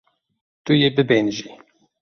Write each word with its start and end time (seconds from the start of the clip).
Tu 0.63 0.71
yê 0.81 0.89
bibêhnijî. 0.95 1.49